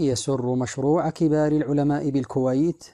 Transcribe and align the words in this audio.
يسر 0.00 0.54
مشروع 0.54 1.10
كبار 1.10 1.52
العلماء 1.52 2.10
بالكويت 2.10 2.84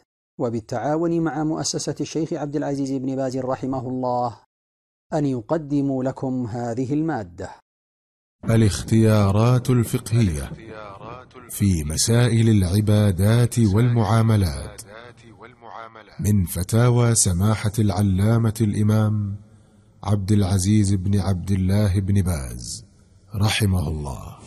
وبالتعاون 0.41 1.21
مع 1.21 1.44
مؤسسة 1.44 1.94
الشيخ 2.00 2.32
عبد 2.32 2.56
العزيز 2.56 2.92
بن 2.92 3.17
باز 3.17 3.36
رحمه 3.36 3.88
الله 3.88 4.36
أن 5.15 5.27
يقدموا 5.27 6.05
لكم 6.05 6.47
هذه 6.47 6.92
المادة. 6.92 7.50
الاختيارات 8.45 9.71
الفقهية 9.71 10.50
في 11.50 11.84
مسائل 11.84 12.48
العبادات 12.48 13.59
والمعاملات 13.59 14.82
من 16.20 16.45
فتاوى 16.45 17.14
سماحة 17.14 17.73
العلامة 17.79 18.54
الإمام 18.61 19.36
عبد 20.04 20.32
العزيز 20.32 20.95
بن 20.95 21.20
عبد 21.20 21.50
الله 21.50 22.00
بن 22.00 22.23
باز 22.23 22.84
رحمه 23.34 23.88
الله. 23.88 24.38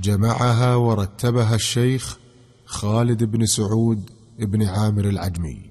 جمعها 0.00 0.74
ورتبها 0.74 1.54
الشيخ 1.54 2.18
خالد 2.66 3.24
بن 3.24 3.46
سعود 3.46 4.10
بن 4.38 4.68
عامر 4.68 5.04
العجمي. 5.04 5.70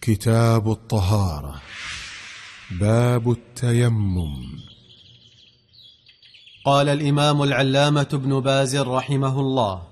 كتاب 0.00 0.70
الطهارة. 0.70 1.60
باب 2.70 3.30
التيمم. 3.30 4.60
قال 6.64 6.88
الإمام 6.88 7.42
العلامة 7.42 8.08
ابن 8.12 8.40
باز 8.40 8.76
رحمه 8.76 9.40
الله 9.40 9.82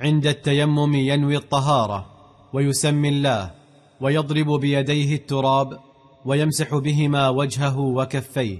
عند 0.00 0.26
التيمم 0.26 0.94
ينوي 0.94 1.36
الطهارة 1.36 2.06
ويسمي 2.52 3.08
الله 3.08 3.50
ويضرب 4.00 4.60
بيديه 4.60 5.14
التراب 5.14 5.80
ويمسح 6.24 6.74
بهما 6.74 7.28
وجهه 7.28 7.78
وكفيه 7.78 8.58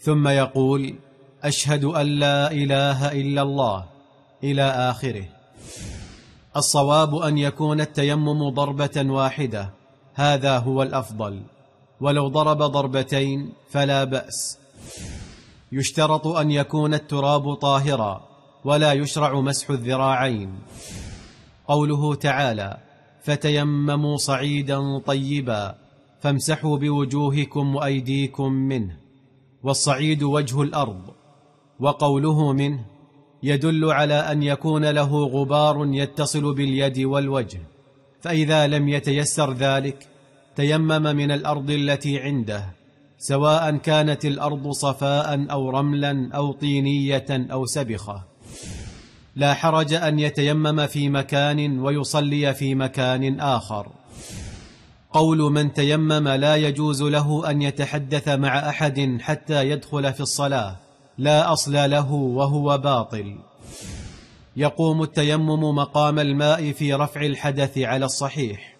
ثم 0.00 0.28
يقول 0.28 0.94
أشهد 1.44 1.84
أن 1.84 2.06
لا 2.06 2.52
إله 2.52 3.12
إلا 3.12 3.42
الله. 3.42 3.84
إلى 4.44 4.62
آخره. 4.62 5.24
الصواب 6.56 7.14
أن 7.14 7.38
يكون 7.38 7.80
التيمم 7.80 8.48
ضربة 8.48 9.04
واحدة. 9.06 9.70
هذا 10.14 10.58
هو 10.58 10.82
الأفضل. 10.82 11.42
ولو 12.00 12.28
ضرب 12.28 12.58
ضربتين 12.58 13.52
فلا 13.70 14.04
بأس. 14.04 14.58
يشترط 15.72 16.26
أن 16.26 16.50
يكون 16.50 16.94
التراب 16.94 17.54
طاهرا 17.54 18.28
ولا 18.64 18.92
يشرع 18.92 19.40
مسح 19.40 19.70
الذراعين. 19.70 20.58
قوله 21.68 22.14
تعالى 22.14 22.76
فتيمموا 23.22 24.16
صعيدا 24.16 24.98
طيبا 24.98 25.74
فامسحوا 26.20 26.78
بوجوهكم 26.78 27.76
وأيديكم 27.76 28.52
منه. 28.52 28.96
والصعيد 29.62 30.22
وجه 30.22 30.62
الأرض. 30.62 31.00
وقوله 31.80 32.52
منه 32.52 32.84
يدل 33.42 33.84
على 33.92 34.14
أن 34.14 34.42
يكون 34.42 34.84
له 34.84 35.24
غبار 35.24 35.86
يتصل 35.86 36.54
باليد 36.54 36.98
والوجه 36.98 37.60
فإذا 38.20 38.66
لم 38.66 38.88
يتيسر 38.88 39.52
ذلك 39.52 40.06
تيمم 40.56 41.02
من 41.02 41.30
الأرض 41.30 41.70
التي 41.70 42.20
عنده 42.20 42.64
سواء 43.18 43.76
كانت 43.76 44.24
الأرض 44.24 44.70
صفاء 44.70 45.46
أو 45.50 45.70
رملا 45.70 46.30
أو 46.34 46.52
طينية 46.52 47.26
أو 47.30 47.66
سبخة. 47.66 48.22
لا 49.36 49.54
حرج 49.54 49.94
أن 49.94 50.18
يتيمم 50.18 50.86
في 50.86 51.08
مكان 51.08 51.78
ويصلي 51.78 52.54
في 52.54 52.74
مكان 52.74 53.40
آخر. 53.40 53.88
قول 55.12 55.38
من 55.38 55.72
تيمم 55.72 56.28
لا 56.28 56.56
يجوز 56.56 57.02
له 57.02 57.50
أن 57.50 57.62
يتحدث 57.62 58.28
مع 58.28 58.68
أحد 58.68 59.18
حتى 59.20 59.70
يدخل 59.70 60.12
في 60.12 60.20
الصلاة. 60.20 60.76
لا 61.18 61.52
أصل 61.52 61.90
له 61.90 62.12
وهو 62.12 62.78
باطل. 62.78 63.38
يقوم 64.56 65.02
التيمم 65.02 65.74
مقام 65.74 66.18
الماء 66.18 66.72
في 66.72 66.94
رفع 66.94 67.20
الحدث 67.20 67.78
على 67.78 68.04
الصحيح. 68.04 68.76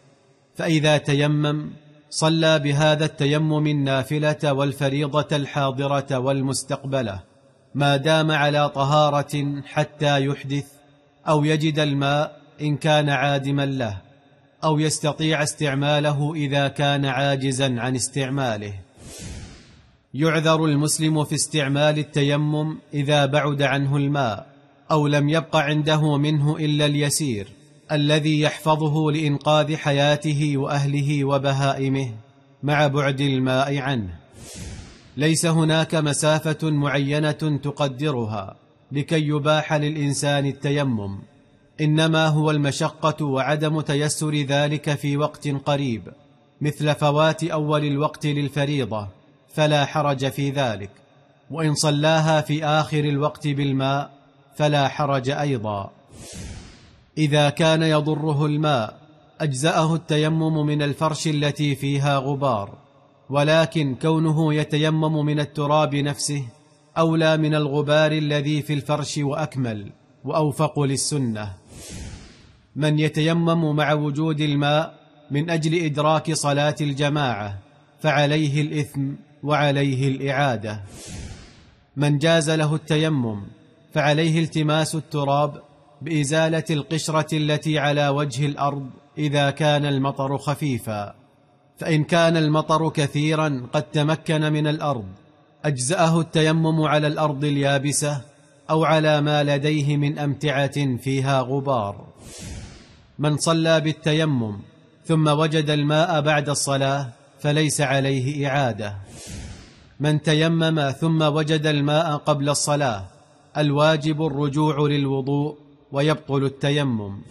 فإذا 0.54 0.98
تيمم 0.98 1.70
صلى 2.10 2.58
بهذا 2.58 3.04
التيمم 3.04 3.66
النافلة 3.66 4.52
والفريضة 4.52 5.36
الحاضرة 5.36 6.18
والمستقبلة. 6.18 7.20
ما 7.74 7.96
دام 7.96 8.30
على 8.30 8.68
طهارة 8.68 9.62
حتى 9.66 10.24
يحدث 10.24 10.66
أو 11.28 11.44
يجد 11.44 11.78
الماء 11.78 12.40
إن 12.60 12.76
كان 12.76 13.08
عادما 13.08 13.66
له 13.66 13.98
أو 14.64 14.78
يستطيع 14.78 15.42
استعماله 15.42 16.34
إذا 16.34 16.68
كان 16.68 17.04
عاجزا 17.04 17.80
عن 17.80 17.94
استعماله. 17.94 18.87
يعذر 20.18 20.64
المسلم 20.64 21.24
في 21.24 21.34
استعمال 21.34 21.98
التيمم 21.98 22.78
إذا 22.94 23.26
بعد 23.26 23.62
عنه 23.62 23.96
الماء 23.96 24.46
أو 24.90 25.06
لم 25.06 25.28
يبق 25.28 25.56
عنده 25.56 26.16
منه 26.16 26.56
إلا 26.56 26.86
اليسير 26.86 27.48
الذي 27.92 28.40
يحفظه 28.40 29.10
لإنقاذ 29.10 29.76
حياته 29.76 30.56
وأهله 30.56 31.24
وبهائمه 31.24 32.10
مع 32.62 32.86
بعد 32.86 33.20
الماء 33.20 33.78
عنه. 33.78 34.08
ليس 35.16 35.46
هناك 35.46 35.94
مسافة 35.94 36.70
معينة 36.70 37.60
تقدرها 37.62 38.56
لكي 38.92 39.28
يباح 39.28 39.72
للإنسان 39.72 40.46
التيمم 40.46 41.18
إنما 41.80 42.26
هو 42.26 42.50
المشقة 42.50 43.24
وعدم 43.24 43.80
تيسر 43.80 44.34
ذلك 44.34 44.94
في 44.94 45.16
وقت 45.16 45.48
قريب 45.48 46.02
مثل 46.60 46.94
فوات 46.94 47.44
أول 47.44 47.84
الوقت 47.84 48.26
للفريضة. 48.26 49.17
فلا 49.54 49.84
حرج 49.84 50.28
في 50.28 50.50
ذلك 50.50 50.90
وإن 51.50 51.74
صلاها 51.74 52.40
في 52.40 52.64
آخر 52.64 53.04
الوقت 53.04 53.48
بالماء 53.48 54.10
فلا 54.56 54.88
حرج 54.88 55.30
أيضا. 55.30 55.90
إذا 57.18 57.50
كان 57.50 57.82
يضره 57.82 58.46
الماء 58.46 58.98
أجزأه 59.40 59.94
التيمم 59.94 60.66
من 60.66 60.82
الفرش 60.82 61.26
التي 61.26 61.74
فيها 61.74 62.18
غبار 62.18 62.78
ولكن 63.30 63.94
كونه 63.94 64.54
يتيمم 64.54 65.26
من 65.26 65.40
التراب 65.40 65.94
نفسه 65.94 66.44
أولى 66.98 67.36
من 67.36 67.54
الغبار 67.54 68.12
الذي 68.12 68.62
في 68.62 68.72
الفرش 68.72 69.18
وأكمل 69.18 69.92
وأوفق 70.24 70.80
للسنة. 70.80 71.52
من 72.76 72.98
يتيمم 72.98 73.76
مع 73.76 73.92
وجود 73.92 74.40
الماء 74.40 74.98
من 75.30 75.50
أجل 75.50 75.84
إدراك 75.84 76.32
صلاة 76.32 76.76
الجماعة 76.80 77.58
فعليه 78.00 78.62
الإثم 78.62 79.12
وعليه 79.42 80.08
الإعادة. 80.08 80.80
من 81.96 82.18
جاز 82.18 82.50
له 82.50 82.74
التيمم 82.74 83.42
فعليه 83.94 84.40
التماس 84.40 84.94
التراب 84.94 85.62
بإزالة 86.02 86.64
القشرة 86.70 87.36
التي 87.36 87.78
على 87.78 88.08
وجه 88.08 88.46
الأرض 88.46 88.90
إذا 89.18 89.50
كان 89.50 89.86
المطر 89.86 90.38
خفيفا. 90.38 91.14
فإن 91.78 92.04
كان 92.04 92.36
المطر 92.36 92.88
كثيرا 92.88 93.66
قد 93.72 93.82
تمكن 93.82 94.52
من 94.52 94.66
الأرض. 94.66 95.06
أجزأه 95.64 96.20
التيمم 96.20 96.82
على 96.82 97.06
الأرض 97.06 97.44
اليابسة 97.44 98.20
أو 98.70 98.84
على 98.84 99.20
ما 99.20 99.42
لديه 99.44 99.96
من 99.96 100.18
أمتعة 100.18 100.96
فيها 100.96 101.40
غبار. 101.40 102.06
من 103.18 103.36
صلى 103.36 103.80
بالتيمم 103.80 104.58
ثم 105.04 105.28
وجد 105.28 105.70
الماء 105.70 106.20
بعد 106.20 106.48
الصلاة 106.48 107.17
فليس 107.40 107.80
عليه 107.80 108.48
إعادة. 108.48 108.96
من 110.00 110.22
تيمم 110.22 110.90
ثم 110.90 111.22
وجد 111.22 111.66
الماء 111.66 112.16
قبل 112.16 112.48
الصلاة 112.48 113.04
الواجب 113.56 114.26
الرجوع 114.26 114.80
للوضوء 114.80 115.56
ويبطل 115.92 116.44
التيمم. 116.44 117.22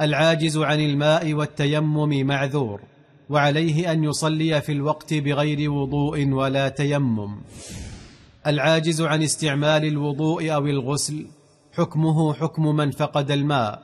العاجز 0.00 0.58
عن 0.58 0.80
الماء 0.80 1.34
والتيمم 1.34 2.26
معذور 2.26 2.80
وعليه 3.30 3.92
أن 3.92 4.04
يصلي 4.04 4.60
في 4.60 4.72
الوقت 4.72 5.14
بغير 5.14 5.70
وضوء 5.70 6.28
ولا 6.28 6.68
تيمم. 6.68 7.40
العاجز 8.46 9.02
عن 9.02 9.22
استعمال 9.22 9.84
الوضوء 9.84 10.54
أو 10.54 10.66
الغسل 10.66 11.26
حكمه 11.72 12.34
حكم 12.34 12.76
من 12.76 12.90
فقد 12.90 13.30
الماء 13.30 13.82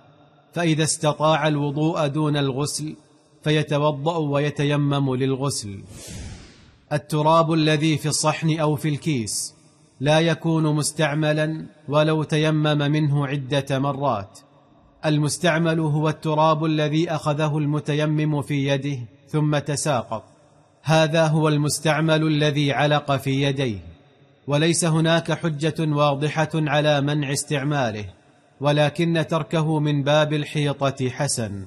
فإذا 0.52 0.82
استطاع 0.82 1.48
الوضوء 1.48 2.06
دون 2.06 2.36
الغسل 2.36 2.96
فيتوضأ 3.44 4.16
ويتيمم 4.16 5.14
للغسل. 5.14 5.82
التراب 6.92 7.52
الذي 7.52 7.98
في 7.98 8.08
الصحن 8.08 8.58
أو 8.58 8.76
في 8.76 8.88
الكيس 8.88 9.54
لا 10.00 10.20
يكون 10.20 10.74
مستعملا 10.74 11.66
ولو 11.88 12.22
تيمم 12.22 12.78
منه 12.78 13.26
عدة 13.26 13.78
مرات. 13.78 14.38
المستعمل 15.06 15.80
هو 15.80 16.08
التراب 16.08 16.64
الذي 16.64 17.10
أخذه 17.10 17.58
المتيمم 17.58 18.42
في 18.42 18.66
يده 18.66 18.98
ثم 19.28 19.58
تساقط. 19.58 20.24
هذا 20.82 21.26
هو 21.26 21.48
المستعمل 21.48 22.22
الذي 22.26 22.72
علق 22.72 23.16
في 23.16 23.42
يديه. 23.42 23.78
وليس 24.46 24.84
هناك 24.84 25.32
حجة 25.32 25.74
واضحة 25.80 26.50
على 26.54 27.00
منع 27.00 27.32
استعماله 27.32 28.04
ولكن 28.60 29.24
تركه 29.28 29.78
من 29.78 30.02
باب 30.02 30.32
الحيطة 30.32 31.10
حسن. 31.10 31.66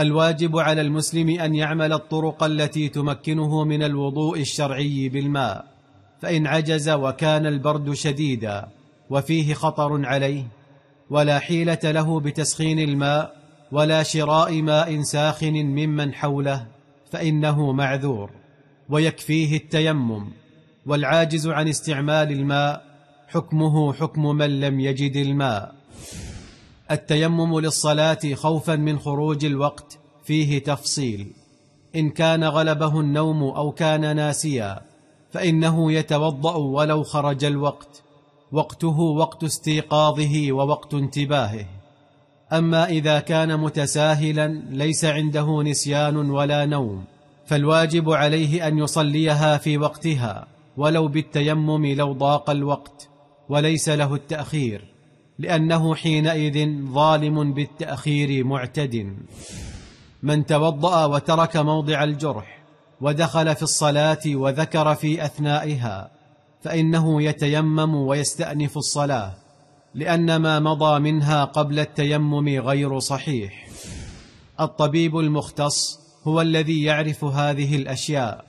الواجب 0.00 0.58
على 0.58 0.80
المسلم 0.80 1.40
أن 1.40 1.54
يعمل 1.54 1.92
الطرق 1.92 2.44
التي 2.44 2.88
تمكنه 2.88 3.64
من 3.64 3.82
الوضوء 3.82 4.40
الشرعي 4.40 5.08
بالماء 5.08 5.64
فإن 6.20 6.46
عجز 6.46 6.88
وكان 6.88 7.46
البرد 7.46 7.92
شديدا 7.92 8.68
وفيه 9.10 9.54
خطر 9.54 10.06
عليه 10.06 10.44
ولا 11.10 11.38
حيلة 11.38 11.78
له 11.84 12.20
بتسخين 12.20 12.78
الماء 12.78 13.36
ولا 13.72 14.02
شراء 14.02 14.62
ماء 14.62 15.02
ساخن 15.02 15.52
ممن 15.52 16.14
حوله 16.14 16.66
فإنه 17.10 17.72
معذور 17.72 18.30
ويكفيه 18.88 19.56
التيمم 19.56 20.30
والعاجز 20.86 21.48
عن 21.48 21.68
استعمال 21.68 22.32
الماء 22.32 22.84
حكمه 23.28 23.92
حكم 23.92 24.36
من 24.36 24.60
لم 24.60 24.80
يجد 24.80 25.16
الماء. 25.16 25.74
التيمم 26.90 27.60
للصلاة 27.60 28.34
خوفا 28.34 28.76
من 28.76 28.98
خروج 28.98 29.44
الوقت 29.44 29.98
فيه 30.24 30.62
تفصيل. 30.62 31.32
إن 31.96 32.10
كان 32.10 32.44
غلبه 32.44 33.00
النوم 33.00 33.42
أو 33.42 33.72
كان 33.72 34.16
ناسيا 34.16 34.80
فإنه 35.30 35.92
يتوضأ 35.92 36.56
ولو 36.56 37.02
خرج 37.02 37.44
الوقت 37.44 38.02
وقته 38.52 38.98
وقت 39.00 39.44
استيقاظه 39.44 40.52
ووقت 40.52 40.94
انتباهه. 40.94 41.66
أما 42.52 42.88
إذا 42.88 43.20
كان 43.20 43.60
متساهلا 43.60 44.62
ليس 44.70 45.04
عنده 45.04 45.62
نسيان 45.62 46.16
ولا 46.16 46.66
نوم 46.66 47.04
فالواجب 47.46 48.10
عليه 48.10 48.68
أن 48.68 48.78
يصليها 48.78 49.56
في 49.58 49.78
وقتها 49.78 50.46
ولو 50.76 51.08
بالتيمم 51.08 51.86
لو 51.86 52.12
ضاق 52.12 52.50
الوقت 52.50 53.08
وليس 53.48 53.88
له 53.88 54.14
التأخير. 54.14 54.99
لأنه 55.40 55.94
حينئذ 55.94 56.68
ظالم 56.92 57.54
بالتأخير 57.54 58.44
معتد. 58.44 59.16
من 60.22 60.46
توضأ 60.46 61.04
وترك 61.04 61.56
موضع 61.56 62.04
الجرح 62.04 62.58
ودخل 63.00 63.56
في 63.56 63.62
الصلاة 63.62 64.20
وذكر 64.26 64.94
في 64.94 65.24
أثنائها 65.24 66.10
فإنه 66.62 67.22
يتيمم 67.22 67.94
ويستأنف 67.94 68.76
الصلاة 68.76 69.34
لأن 69.94 70.36
ما 70.36 70.58
مضى 70.58 70.98
منها 70.98 71.44
قبل 71.44 71.78
التيمم 71.78 72.48
غير 72.48 72.98
صحيح. 72.98 73.68
الطبيب 74.60 75.18
المختص 75.18 76.00
هو 76.24 76.40
الذي 76.40 76.82
يعرف 76.82 77.24
هذه 77.24 77.76
الأشياء 77.76 78.44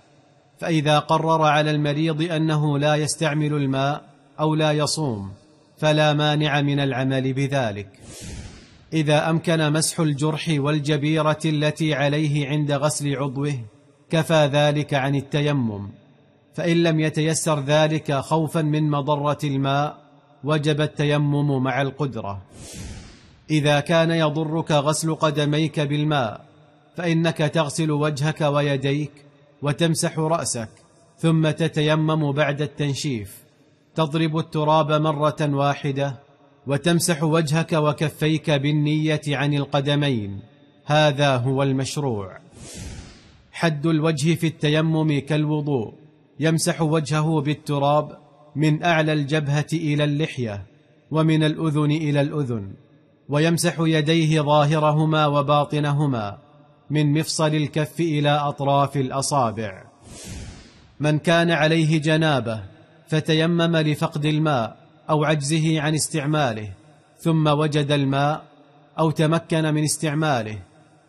فإذا 0.60 1.00
قرر 1.00 1.42
على 1.42 1.72
المريض 1.72 2.32
أنه 2.32 2.80
لا 2.80 2.96
يستعمل 2.96 3.54
الماء 3.54 4.02
أو 4.40 4.56
لا 4.56 4.72
يصوم 4.72 5.32
فلا 5.82 6.14
مانع 6.14 6.62
من 6.62 6.80
العمل 6.80 7.34
بذلك. 7.34 7.90
إذا 8.94 9.30
أمكن 9.30 9.74
مسح 9.74 10.00
الجرح 10.00 10.46
والجبيرة 10.58 11.40
التي 11.46 11.94
عليه 11.94 12.48
عند 12.48 12.72
غسل 12.72 13.16
عضوه 13.16 13.60
كفى 14.10 14.50
ذلك 14.54 14.94
عن 14.94 15.16
التيمم. 15.16 15.90
فإن 16.54 16.84
لم 16.84 17.00
يتيسر 17.00 17.60
ذلك 17.60 18.14
خوفا 18.14 18.62
من 18.62 18.90
مضرة 18.90 19.38
الماء 19.44 19.98
وجب 20.44 20.82
التيمم 20.82 21.64
مع 21.64 21.82
القدرة. 21.82 22.42
إذا 23.52 23.80
كان 23.80 24.12
يضرك 24.12 24.72
غسل 24.72 25.16
قدميك 25.16 25.80
بالماء 25.80 26.46
فإنك 26.98 27.38
تغسل 27.38 27.92
وجهك 27.92 28.42
ويديك 28.42 29.12
وتمسح 29.62 30.20
رأسك 30.20 30.70
ثم 31.18 31.50
تتيمم 31.50 32.32
بعد 32.32 32.62
التنشيف. 32.62 33.41
تضرب 33.96 34.38
التراب 34.38 34.92
مرة 34.92 35.36
واحدة 35.42 36.20
وتمسح 36.68 37.24
وجهك 37.24 37.74
وكفيك 37.74 38.50
بالنية 38.52 39.22
عن 39.28 39.54
القدمين. 39.54 40.40
هذا 40.86 41.36
هو 41.36 41.64
المشروع. 41.64 42.38
حد 43.52 43.86
الوجه 43.86 44.36
في 44.36 44.48
التيمم 44.48 45.20
كالوضوء. 45.20 45.94
يمسح 46.40 46.82
وجهه 46.82 47.42
بالتراب 47.42 48.18
من 48.56 48.84
أعلى 48.84 49.14
الجبهة 49.14 49.68
إلى 49.74 50.04
اللحية 50.04 50.66
ومن 51.12 51.44
الأذن 51.44 51.92
إلى 51.92 52.22
الأذن. 52.22 52.74
ويمسح 53.30 53.76
يديه 53.80 54.42
ظاهرهما 54.42 55.26
وباطنهما 55.28 56.38
من 56.90 57.20
مفصل 57.20 57.56
الكف 57.56 58.00
إلى 58.00 58.30
أطراف 58.30 58.98
الأصابع. 58.98 59.84
من 61.00 61.20
كان 61.20 61.52
عليه 61.52 62.02
جنابة 62.02 62.71
فتيمم 63.12 63.78
لفقد 63.78 64.26
الماء 64.26 64.78
أو 65.10 65.24
عجزه 65.24 65.82
عن 65.82 65.96
استعماله 65.96 66.70
ثم 67.20 67.48
وجد 67.48 67.92
الماء 67.92 68.44
أو 69.00 69.12
تمكن 69.12 69.74
من 69.74 69.84
استعماله 69.84 70.58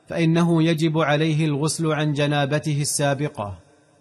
فإنه 0.09 0.63
يجب 0.63 0.99
عليه 0.99 1.45
الغسل 1.45 1.93
عن 1.93 2.13
جنابته 2.13 2.81
السابقة. 2.81 3.59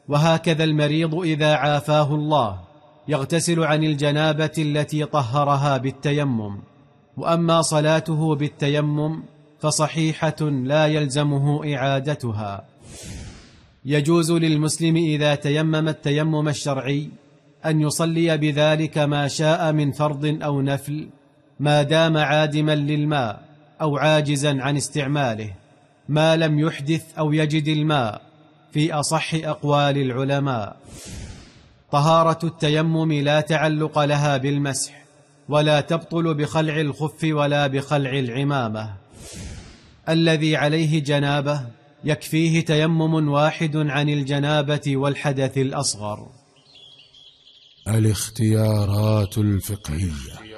وهكذا 0.07 0.63
المريض 0.63 1.15
إذا 1.15 1.56
عافاه 1.56 2.15
الله 2.15 2.59
يغتسل 3.07 3.63
عن 3.63 3.83
الجنابة 3.83 4.51
التي 4.57 5.06
طهرها 5.06 5.77
بالتيمم. 5.77 6.57
وأما 7.18 7.62
صلاته 7.62 8.36
بالتيمم 8.36 9.24
فصحيحة 9.59 10.42
لا 10.42 10.88
يلزمه 10.88 11.75
إعادتها. 11.75 12.65
يجوز 13.86 14.31
للمسلم 14.31 14.95
إذا 14.95 15.36
تيمم 15.36 15.88
التيمم 15.88 16.48
الشرعي 16.50 17.20
أن 17.65 17.81
يصلي 17.81 18.37
بذلك 18.37 18.97
ما 18.97 19.27
شاء 19.27 19.71
من 19.71 19.91
فرض 19.91 20.39
أو 20.43 20.61
نفل 20.61 21.09
ما 21.59 21.81
دام 21.81 22.17
عادما 22.17 22.75
للماء 22.75 23.41
أو 23.81 23.97
عاجزا 23.97 24.61
عن 24.61 24.77
استعماله 24.77 25.53
ما 26.09 26.35
لم 26.35 26.59
يحدث 26.59 27.03
أو 27.17 27.33
يجد 27.33 27.67
الماء 27.67 28.21
في 28.71 28.93
أصح 28.93 29.33
أقوال 29.33 29.97
العلماء. 29.97 30.75
طهارة 31.91 32.45
التيمم 32.45 33.11
لا 33.11 33.41
تعلق 33.41 33.99
لها 33.99 34.37
بالمسح 34.37 35.03
ولا 35.49 35.81
تبطل 35.81 36.33
بخلع 36.33 36.81
الخف 36.81 37.23
ولا 37.23 37.67
بخلع 37.67 38.11
العمامة. 38.11 38.93
الذي 40.09 40.55
عليه 40.55 41.03
جنابة 41.03 41.61
يكفيه 42.03 42.65
تيمم 42.65 43.29
واحد 43.29 43.77
عن 43.77 44.09
الجنابة 44.09 44.97
والحدث 44.97 45.57
الأصغر. 45.57 46.40
الاختيارات 47.87 49.37
الفقهية. 49.37 50.50